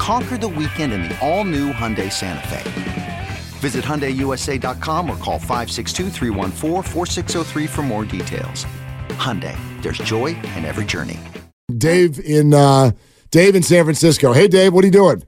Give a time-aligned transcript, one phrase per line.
[0.00, 3.28] Conquer the weekend in the all new Hyundai Santa Fe.
[3.58, 6.08] Visit HyundaiUSA.com or call 562
[7.68, 8.64] for more details.
[9.10, 11.18] Hyundai, there's joy in every journey.
[11.76, 12.92] Dave in uh,
[13.30, 14.32] Dave in San Francisco.
[14.32, 15.22] Hey, Dave, what are you doing?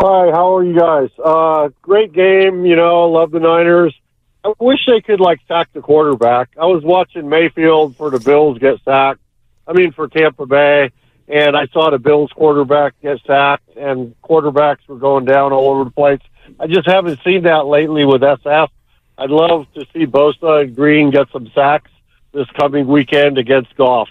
[0.00, 1.10] Hi, how are you guys?
[1.22, 2.64] Uh, great game.
[2.64, 3.94] You know, love the Niners.
[4.42, 6.48] I wish they could like sack the quarterback.
[6.58, 9.20] I was watching Mayfield for the Bills get sacked.
[9.66, 10.90] I mean, for Tampa Bay,
[11.30, 15.84] and I saw the Bills quarterback get sacked, and quarterbacks were going down all over
[15.84, 16.20] the place.
[16.58, 18.68] I just haven't seen that lately with SF.
[19.16, 21.90] I'd love to see Bosa and Green get some sacks
[22.32, 24.08] this coming weekend against Goff.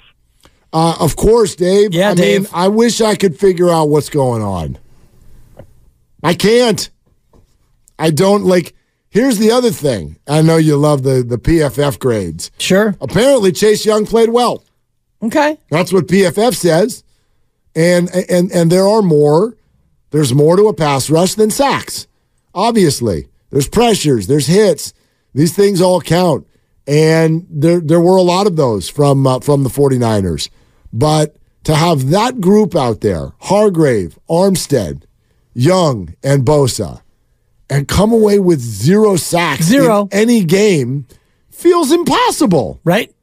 [0.71, 1.93] Uh, of course, Dave.
[1.93, 2.41] Yeah, I Dave.
[2.41, 4.77] mean, I wish I could figure out what's going on.
[6.23, 6.89] I can't.
[7.97, 8.75] I don't like.
[9.09, 10.17] Here's the other thing.
[10.27, 12.51] I know you love the the PFF grades.
[12.59, 12.95] Sure.
[13.01, 14.63] Apparently, Chase Young played well.
[15.23, 15.57] Okay.
[15.69, 17.03] That's what PFF says,
[17.75, 19.55] and and and there are more.
[20.11, 22.07] There's more to a pass rush than sacks.
[22.55, 24.93] Obviously, there's pressures, there's hits.
[25.35, 26.47] These things all count,
[26.87, 30.49] and there there were a lot of those from uh, from the 49ers.
[30.91, 35.03] But to have that group out there, Hargrave, Armstead,
[35.53, 37.01] Young, and Bosa,
[37.69, 40.03] and come away with zero sacks Zero.
[40.11, 41.05] in any game
[41.51, 42.79] feels impossible.
[42.83, 43.13] Right.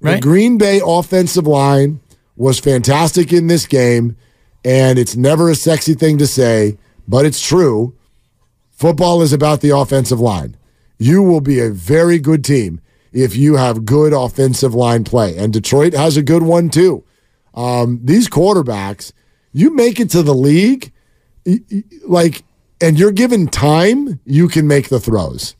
[0.00, 0.22] The Right.
[0.22, 2.00] Green Bay offensive line
[2.42, 4.16] was fantastic in this game,
[4.64, 6.76] and it's never a sexy thing to say,
[7.06, 7.94] but it's true.
[8.72, 10.56] Football is about the offensive line.
[10.98, 12.80] You will be a very good team
[13.12, 17.04] if you have good offensive line play, and Detroit has a good one too.
[17.54, 19.12] Um, these quarterbacks,
[19.52, 20.90] you make it to the league,
[22.08, 22.42] like,
[22.80, 25.54] and you're given time, you can make the throws.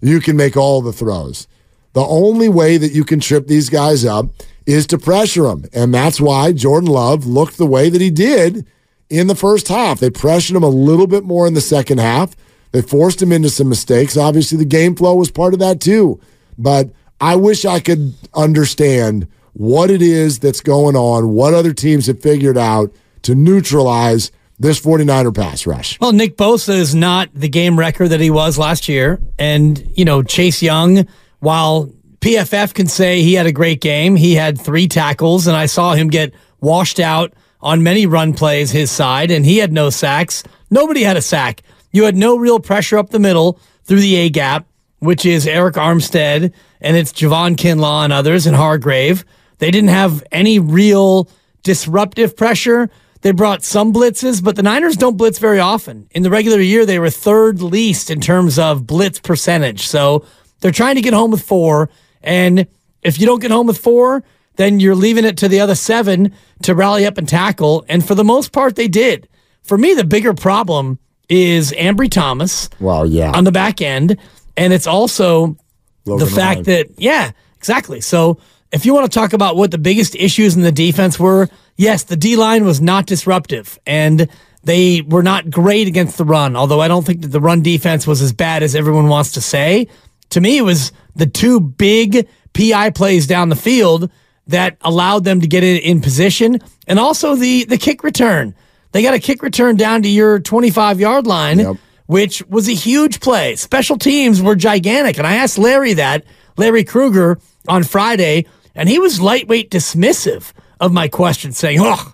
[0.00, 1.46] You can make all the throws.
[1.92, 4.26] The only way that you can trip these guys up
[4.66, 5.66] is to pressure him.
[5.72, 8.66] And that's why Jordan Love looked the way that he did
[9.10, 10.00] in the first half.
[10.00, 12.34] They pressured him a little bit more in the second half.
[12.72, 14.16] They forced him into some mistakes.
[14.16, 16.20] Obviously, the game flow was part of that too.
[16.58, 22.06] But I wish I could understand what it is that's going on, what other teams
[22.06, 22.92] have figured out
[23.22, 25.98] to neutralize this 49er pass rush.
[26.00, 29.20] Well, Nick Bosa is not the game record that he was last year.
[29.38, 31.06] And, you know, Chase Young,
[31.40, 31.92] while
[32.24, 35.92] PFF can say he had a great game, he had three tackles, and I saw
[35.92, 40.42] him get washed out on many run plays his side, and he had no sacks.
[40.70, 41.60] Nobody had a sack.
[41.92, 44.66] You had no real pressure up the middle through the A gap,
[45.00, 49.26] which is Arik Armstead, and it's Javon Kinlaw and others, and Hargrave.
[49.58, 51.28] They didn't have any real
[51.62, 52.88] disruptive pressure.
[53.20, 56.08] They brought some blitzes, but the Niners don't blitz very often.
[56.12, 59.86] In the regular year, they were third least in terms of blitz percentage.
[59.86, 60.24] So
[60.60, 61.90] they're trying to get home with four.
[62.24, 62.66] And
[63.02, 64.24] if you don't get home with four,
[64.56, 67.84] then you're leaving it to the other seven to rally up and tackle.
[67.88, 69.28] And for the most part, they did.
[69.62, 70.98] For me, the bigger problem
[71.28, 73.32] is Ambry Thomas Well, yeah.
[73.32, 74.16] on the back end.
[74.56, 75.56] And it's also
[76.04, 76.86] Logan the fact Ryan.
[76.86, 78.00] that, yeah, exactly.
[78.00, 78.38] So
[78.72, 82.04] if you want to talk about what the biggest issues in the defense were, yes,
[82.04, 84.28] the D line was not disruptive and
[84.64, 88.06] they were not great against the run, although I don't think that the run defense
[88.06, 89.88] was as bad as everyone wants to say.
[90.30, 94.10] To me, it was the two big PI plays down the field
[94.46, 98.54] that allowed them to get it in position and also the, the kick return.
[98.92, 101.76] They got a kick return down to your 25 yard line Yep.
[102.06, 103.56] which was a huge play.
[103.56, 105.16] Special teams were gigantic.
[105.18, 106.24] And I asked Larry that,
[106.56, 107.38] Larry Krueger,
[107.68, 108.44] on Friday,
[108.74, 112.12] and he was lightweight dismissive of my question, saying, Oh,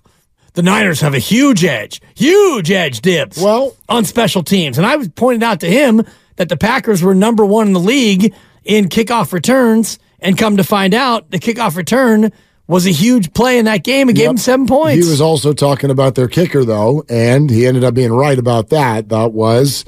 [0.54, 4.78] the Niners have a huge edge, huge edge dibs Well- on special teams.
[4.78, 6.04] And I was pointing out to him
[6.40, 8.34] that the Packers were number one in the league
[8.64, 9.98] in kickoff returns.
[10.20, 12.32] And come to find out, the kickoff return
[12.66, 14.30] was a huge play in that game and gave Yep.
[14.30, 15.04] him seven points.
[15.04, 18.70] He was also talking about their kicker, though, and he ended up being right about
[18.70, 19.10] that.
[19.10, 19.84] That was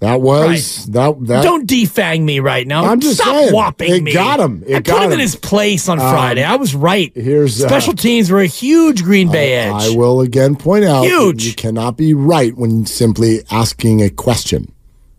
[0.00, 1.42] That was that that.
[1.42, 2.84] Don't defang me right now.
[2.84, 4.12] I'm just Stop saying, whopping it me.
[4.12, 4.62] got him.
[4.66, 5.12] It I got put him, him.
[5.14, 6.42] in his place on Friday.
[6.42, 7.10] I was right.
[7.14, 9.72] here's, uh, special teams were a huge Green Bay edge.
[9.72, 11.46] I will again point out that Huge.
[11.46, 14.70] you cannot be right when simply asking a question.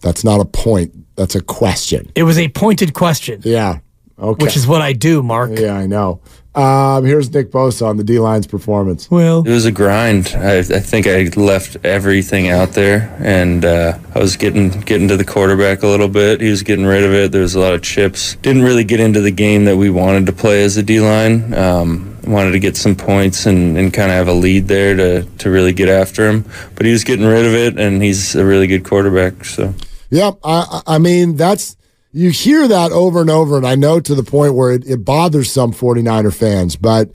[0.06, 0.94] That's not a point.
[1.16, 2.12] That's a question.
[2.13, 3.80] It was a pointed question, Yeah.
[4.19, 4.46] Okay.
[4.46, 5.50] which is what I do, Mark.
[5.60, 6.22] yeah, I know.
[6.54, 9.10] Um, here's Nick Bosa on the D line's performance.
[9.10, 10.31] Well, It was a grind.
[10.38, 15.18] I, I think I left everything out there, and uh, I was getting getting to
[15.18, 16.40] the quarterback a little bit.
[16.40, 17.31] He was getting rid of it.
[17.34, 18.36] There was a lot of chips.
[18.44, 21.54] Didn't really get into the game that we wanted to play as a D line.
[21.54, 25.24] Um, wanted to get some points and, and kind of have a lead there to
[25.40, 26.46] to really get after him.
[26.75, 29.44] But he was getting rid of it, and he's a really good quarterback.
[29.44, 29.74] So.
[30.16, 30.40] Yep.
[30.44, 31.76] I, I mean, that's,
[32.14, 35.04] you hear that over and over, and I know to the point where it, it
[35.04, 37.12] bothers some 49er fans, but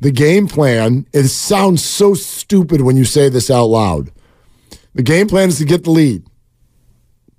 [0.00, 4.12] the game plan, it sounds so stupid when you say this out loud.
[4.94, 6.24] The game plan is to get the lead,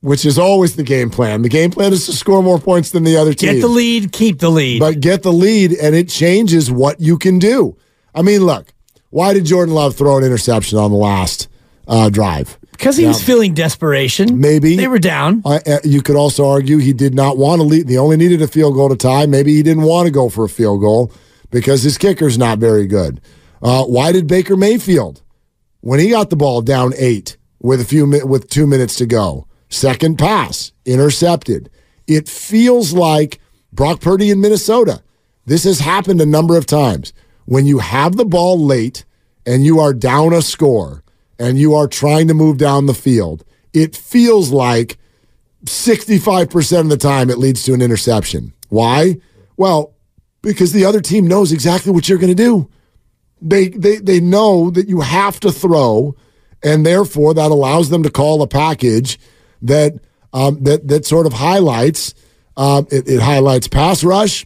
[0.02, 1.42] which is always the game plan.
[1.42, 3.54] The game plan is to score more points than the other team.
[3.54, 4.80] get the lead, keep the lead.
[4.82, 7.78] But get the lead, and it changes what you can do.
[8.14, 8.74] I mean, look,
[9.12, 11.48] why did Jordan Love throw an interception on the last
[11.88, 12.60] uh, drive?
[12.78, 14.40] Because he was feeling desperation.
[14.40, 14.76] Maybe.
[14.76, 15.42] They were down.
[15.46, 17.88] Uh, uh, you could also argue he did not want to lead.
[17.88, 19.26] They only needed a field goal to tie.
[19.26, 21.12] Maybe he didn't want to go for a field goal
[21.52, 23.22] because his kicker's not very good.
[23.62, 25.22] Uh, why did Baker Mayfield,
[25.82, 29.48] when he got the ball down eight with a few with two minutes to go,
[29.70, 31.70] second pass intercepted?
[32.08, 33.40] It feels like
[33.74, 35.02] Brock Purdy in Minnesota.
[35.46, 37.14] This has happened a number of times.
[37.46, 39.06] When you have the ball late
[39.46, 41.04] and you are down a score
[41.40, 43.44] and you are trying to move down the field,
[43.74, 44.98] it feels like
[45.66, 48.54] 65% of the time it leads to an interception.
[48.70, 49.18] Why?
[49.58, 49.94] Well,
[50.42, 52.70] because the other team knows exactly what you're going to do.
[53.42, 56.16] They, they, they know that you have to throw,
[56.64, 59.20] and therefore that allows them to call a package
[59.62, 60.00] that,
[60.34, 62.14] um, that, that sort of highlights,
[62.58, 64.46] um, it, it highlights pass rush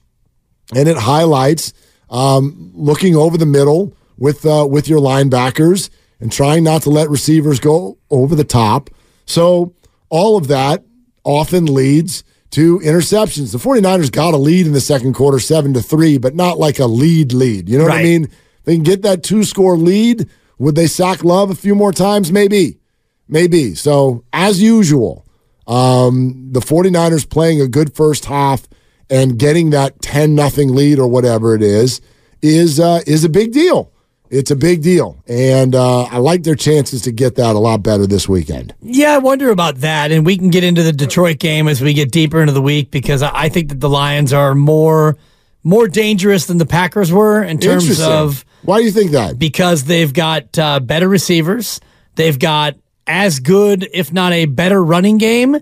[0.76, 1.74] and it highlights
[2.10, 5.90] um, looking over the middle with uh, with your linebackers
[6.20, 8.90] and trying not to let receivers go over the top.
[9.26, 9.74] So
[10.10, 10.84] all of that
[11.24, 13.52] often leads to interceptions.
[13.52, 16.80] The 49ers got a lead in the second quarter 7 to 3, but not like
[16.80, 17.70] a lead lead.
[17.70, 18.30] You know what I mean?
[18.64, 20.30] They can get that two-score lead.
[20.58, 22.32] Would they sack Love a few more times?
[22.32, 22.80] Maybe.
[23.28, 23.76] Maybe.
[23.76, 25.26] So, as usual,
[25.68, 28.68] um, the 49ers playing a good first half
[29.10, 32.02] and getting that 10 nothing lead or whatever it is
[32.42, 33.92] is uh, is a big deal.
[34.30, 35.22] It's a big deal.
[35.28, 38.74] And uh, I like their chances to get that a lot better this weekend.
[38.82, 40.12] Yeah, I wonder about that.
[40.12, 42.92] And we can get into the Detroit game as we get deeper into the week
[42.92, 45.18] because I think that the Lions are more
[45.64, 49.38] more dangerous than the Packers were in terms of Why do you think that?
[49.38, 51.82] because they've got uh, better receivers.
[52.16, 55.58] They've got as good, if not a better running game.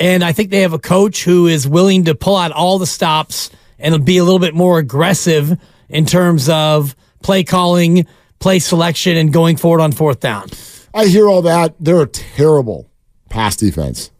[0.00, 2.86] And I think they have a coach who is willing to pull out all the
[2.86, 8.06] stops and be a little bit more aggressive in terms of play calling,
[8.38, 10.48] play selection, and going forward on fourth down.
[10.94, 11.74] I hear all that.
[11.78, 12.90] They're a terrible
[13.28, 14.10] pass defense.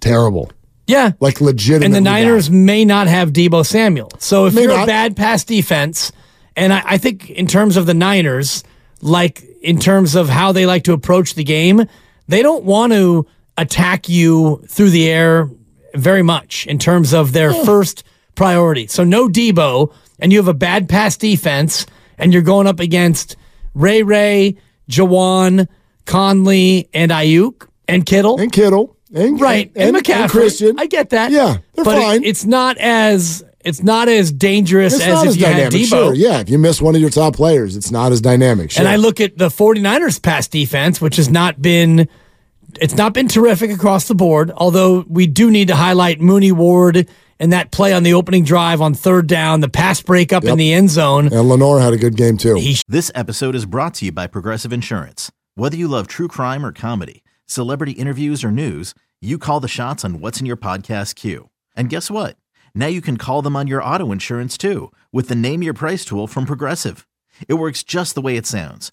[0.00, 0.50] Terrible.
[0.86, 1.12] Yeah.
[1.20, 1.86] Like legitimately.
[1.86, 2.24] And the bad.
[2.24, 4.10] Niners may not have Deebo Samuel.
[4.18, 6.12] So if May you're a bad pass defense,
[6.56, 8.64] and I, I think in terms of the Niners,
[9.00, 11.86] like in terms of how they like to approach the game,
[12.28, 13.26] they don't want to
[13.56, 15.48] attack you through the air
[15.94, 17.64] very much in terms of their eh.
[17.64, 18.04] first
[18.34, 18.86] priority.
[18.86, 21.86] So no Deebo, and you have a bad pass defense,
[22.18, 23.36] and you're going up against
[23.74, 24.56] Ray Ray,
[24.90, 25.68] Jauan,
[26.06, 28.38] Conley, and Aiyuk and Kittle.
[28.40, 28.96] and Kittle.
[29.14, 30.28] And, Right, and, McCaffrey.
[30.30, 30.76] Christian.
[30.78, 31.30] I get that.
[31.30, 32.24] Yeah, they're but it- fine.
[32.24, 35.72] it's not as it's not as dangerous It's as if as you had dynamic.
[35.72, 35.86] Deebo.
[35.88, 36.40] Sure, yeah.
[36.40, 38.72] If you miss one of your top players, it's not as dynamic.
[38.72, 38.80] Sure.
[38.80, 42.06] And I look at the 49ers pass defense, which has not been
[42.80, 47.08] it's not been terrific across the board, although we do need to highlight Mooney Ward
[47.40, 50.72] and that play on the opening drive on third down, the pass breakup in the
[50.72, 51.26] end zone.
[51.26, 52.54] and Lenoir had a good game too.
[52.54, 55.30] He This episode is brought to you by Progressive Insurance.
[55.56, 60.04] Whether you love true crime or comedy, celebrity interviews or news, you call the shots
[60.04, 61.50] on what's in your podcast queue.
[61.76, 62.36] And guess what?
[62.74, 66.04] Now you can call them on your auto insurance too with the Name Your Price
[66.04, 67.06] tool from Progressive.
[67.48, 68.92] It works just the way it sounds.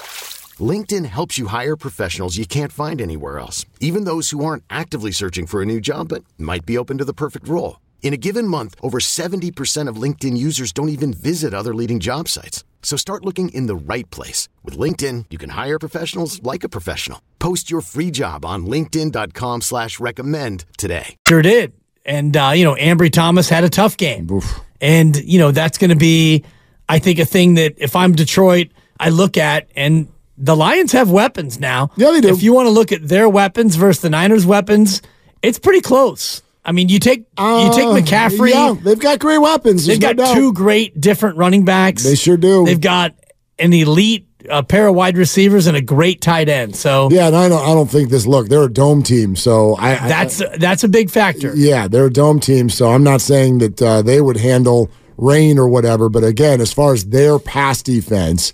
[0.61, 5.11] LinkedIn helps you hire professionals you can't find anywhere else, even those who aren't actively
[5.11, 7.79] searching for a new job but might be open to the perfect role.
[8.03, 12.27] In a given month, over 70% of LinkedIn users don't even visit other leading job
[12.27, 12.65] sites.
[12.81, 14.49] So start looking in the right place.
[14.63, 17.21] With LinkedIn, you can hire professionals like a professional.
[17.39, 21.15] Post your free job on linkedin.com slash recommend today.
[21.25, 21.71] Sure did.
[22.05, 24.29] And, uh, you know, Ambry Thomas had a tough game.
[24.31, 24.59] Oof.
[24.81, 26.43] And, you know, that's going to be,
[26.89, 30.07] I think, a thing that if I'm Detroit, I look at and
[30.41, 31.91] the Lions have weapons now.
[31.95, 32.29] Yeah, they do.
[32.29, 35.01] If you want to look at their weapons versus the Niners' weapons,
[35.41, 36.41] it's pretty close.
[36.65, 38.51] I mean, you take uh, you take uh, McCaffrey.
[38.51, 39.85] Yeah, they've got great weapons.
[39.85, 42.03] They've got no two great different running backs.
[42.03, 42.65] They sure do.
[42.65, 43.15] They've got
[43.57, 46.75] an elite uh, pair of wide receivers and a great tight end.
[46.75, 48.25] So yeah, and I don't I don't think this.
[48.25, 51.55] Look, they're a dome team, so I that's I, that's a big factor.
[51.55, 55.57] Yeah, they're a dome team, so I'm not saying that uh, they would handle rain
[55.57, 56.09] or whatever.
[56.09, 58.53] But again, as far as their pass defense.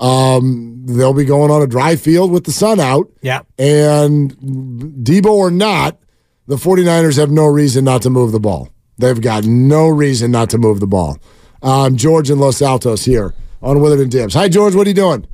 [0.00, 3.10] Um, they'll be going on a dry field with the sun out.
[3.22, 3.42] Yeah.
[3.58, 5.98] And Deebo or not,
[6.46, 8.68] the 49ers have no reason not to move the ball.
[8.98, 11.18] They've got no reason not to move the ball.
[11.62, 14.34] Um, George in Los Altos here on Willard and Dibs.
[14.34, 14.74] Hi, George.
[14.74, 15.26] What are you doing?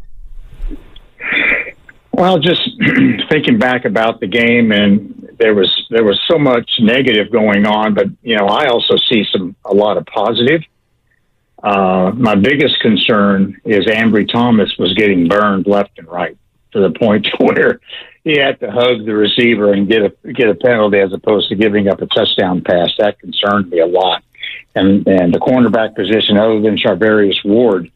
[2.13, 2.63] Well, just
[3.31, 7.95] thinking back about the game, and there was there was so much negative going on,
[7.95, 10.63] but you know, I also see some a lot of positive.
[11.63, 16.37] Uh, my biggest concern is Ambry Thomas was getting burned left and right
[16.73, 17.81] to the point where
[18.25, 21.55] he had to hug the receiver and get a get a penalty as opposed to
[21.55, 22.91] giving up a touchdown pass.
[22.99, 24.25] That concerned me a lot.
[24.75, 27.91] And and the cornerback position, other than Charvarius Ward,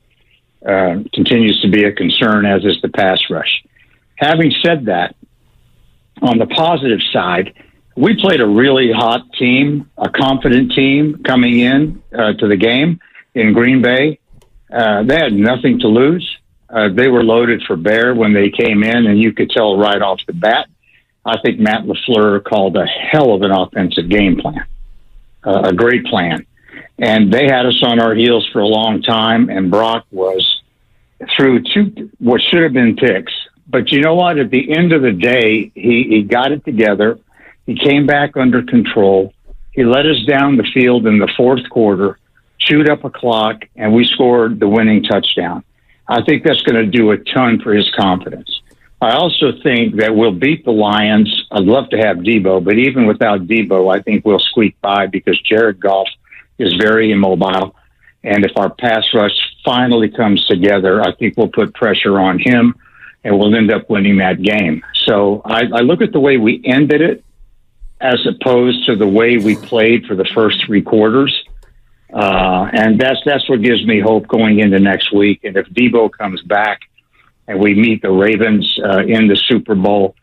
[0.64, 3.64] uh, continues to be a concern, as is the pass rush.
[4.16, 5.16] Having said that,
[6.22, 7.52] on the positive side,
[7.96, 13.00] we played a really hot team, a confident team coming in uh, to the game
[13.36, 14.18] in Green Bay.
[14.72, 16.26] Uh, they had nothing to lose.
[16.68, 20.02] Uh, they were loaded for bear when they came in, and you could tell right
[20.02, 20.66] off the bat.
[21.24, 24.66] I think Matt LaFleur called a hell of an offensive game plan,
[25.44, 26.46] uh, a great plan.
[26.98, 30.62] And they had us on our heels for a long time, and Brock was
[31.36, 33.32] through two what should have been picks.
[33.68, 34.38] But you know what?
[34.38, 37.18] At the end of the day, he, he got it together.
[37.66, 39.34] He came back under control.
[39.72, 42.18] He led us down the field in the fourth quarter,
[42.66, 45.64] chewed up a clock, and we scored the winning touchdown.
[46.08, 48.60] I think that's going to do a ton for his confidence.
[49.00, 51.46] I also think that we'll beat the Lions.
[51.50, 55.40] I'd love to have Deebo, but even without Deebo, I think we'll squeak by because
[55.42, 56.08] Jared Goff
[56.58, 57.74] is very immobile.
[58.24, 62.74] And if our pass rush finally comes together, I think we'll put pressure on him
[63.22, 64.82] and we'll end up winning that game.
[65.04, 67.24] So I, I look at the way we ended it
[68.00, 71.34] as opposed to the way we played for the first three quarters.
[72.12, 75.40] Uh, and that's that's what gives me hope going into next week.
[75.44, 76.80] And if Deebo comes back
[77.48, 80.14] and we meet the Ravens uh, in the Super Bowl,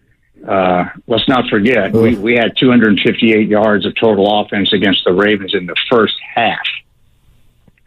[0.47, 5.53] uh, let's not forget we, we had 258 yards of total offense against the Ravens
[5.53, 6.65] in the first half.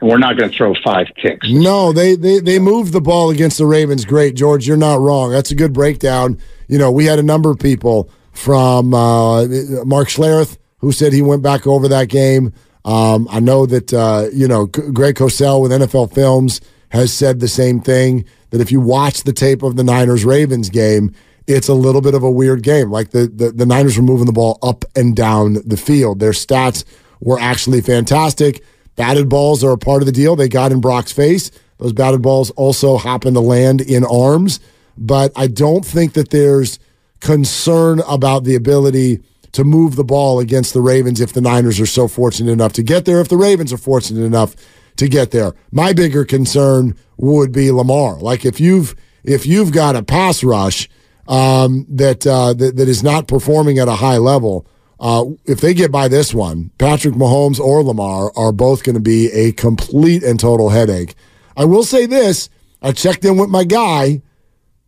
[0.00, 1.48] And we're not going to throw five kicks.
[1.50, 4.04] No, they, they they moved the ball against the Ravens.
[4.04, 4.66] Great, George.
[4.68, 5.30] You're not wrong.
[5.30, 6.38] That's a good breakdown.
[6.68, 9.46] You know, we had a number of people from uh,
[9.86, 12.52] Mark Schlereth who said he went back over that game.
[12.86, 17.48] Um, I know that uh, you know Greg Cosell with NFL Films has said the
[17.48, 18.24] same thing.
[18.50, 21.12] That if you watch the tape of the Niners Ravens game,
[21.48, 22.90] it's a little bit of a weird game.
[22.90, 26.20] Like the, the the Niners were moving the ball up and down the field.
[26.20, 26.84] Their stats
[27.20, 28.62] were actually fantastic.
[28.94, 30.36] Batted balls are a part of the deal.
[30.36, 31.50] They got in Brock's face.
[31.78, 34.60] Those batted balls also happen to land in arms.
[34.96, 36.78] But I don't think that there's
[37.20, 39.22] concern about the ability
[39.56, 42.82] to move the ball against the Ravens if the Niners are so fortunate enough to
[42.82, 44.54] get there, if the Ravens are fortunate enough
[44.96, 45.54] to get there.
[45.72, 48.18] My bigger concern would be Lamar.
[48.18, 48.94] Like if you've
[49.24, 50.88] if you've got a pass rush
[51.26, 54.66] um, that, uh, that that is not performing at a high level,
[55.00, 59.00] uh, if they get by this one, Patrick Mahomes or Lamar are both going to
[59.00, 61.14] be a complete and total headache.
[61.56, 62.50] I will say this:
[62.82, 64.20] I checked in with my guy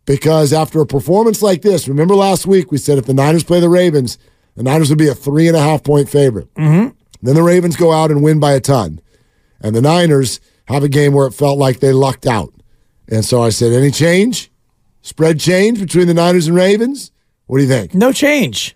[0.05, 3.59] because after a performance like this, remember last week we said if the Niners play
[3.59, 4.17] the Ravens,
[4.59, 6.53] the Niners would be a three and a half point favorite.
[6.55, 6.89] Mm-hmm.
[7.21, 8.99] Then the Ravens go out and win by a ton.
[9.61, 12.53] And the Niners have a game where it felt like they lucked out.
[13.07, 14.51] And so I said, any change?
[15.01, 17.11] Spread change between the Niners and Ravens?
[17.45, 17.93] What do you think?
[17.95, 18.75] No change.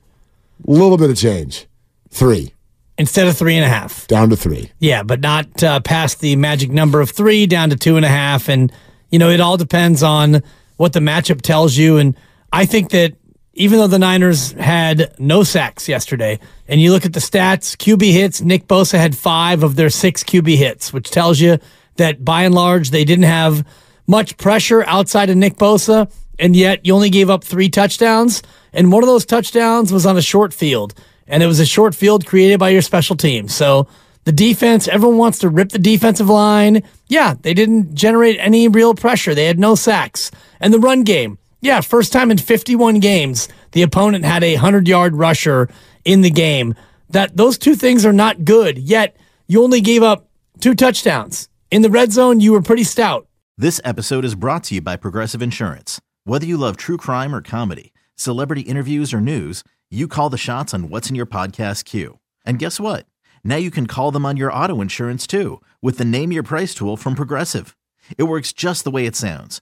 [0.66, 1.68] A little bit of change.
[2.10, 2.54] Three.
[2.98, 4.08] Instead of three and a half.
[4.08, 4.72] Down to three.
[4.80, 8.10] Yeah, but not uh, past the magic number of three, down to two and a
[8.10, 8.48] half.
[8.48, 8.72] And,
[9.10, 10.44] you know, it all depends on
[10.78, 11.98] what the matchup tells you.
[11.98, 12.16] And
[12.54, 13.16] I think that
[13.54, 18.12] even though the Niners had no sacks yesterday, and you look at the stats, QB
[18.12, 21.60] hits, Nick Bosa had five of their six QB hits, which tells you
[21.98, 23.66] that by and large, they didn't have
[24.08, 28.42] much pressure outside of Nick Bosa, and yet you only gave up three touchdowns.
[28.74, 30.96] And one of those touchdowns was on a short field,
[31.28, 33.48] and it was a short field created by your special team.
[33.48, 33.88] So
[34.24, 36.82] the defense, everyone wants to rip the defensive line.
[37.08, 39.36] Yeah, they didn't generate any real pressure.
[39.36, 40.32] They had no sacks.
[40.60, 44.88] And the run game, yeah, first time in 51 games, the opponent had a 100
[44.88, 45.70] yard rusher
[46.04, 46.76] in the game.
[47.10, 49.16] That those two things are not good, yet
[49.48, 50.28] you only gave up
[50.60, 51.48] two touchdowns.
[51.72, 53.28] In the red zone, you were pretty stout.
[53.58, 56.02] This episode is brought to you by Progressive Insurance.
[56.26, 60.74] Whether you love true crime or comedy, celebrity interviews or news, you call the shots
[60.74, 62.20] on what's in your podcast queue.
[62.46, 63.06] And guess what?
[63.44, 66.74] Now you can call them on your auto insurance too with the Name Your Price
[66.74, 67.78] tool from Progressive.
[68.18, 69.62] It works just the way it sounds.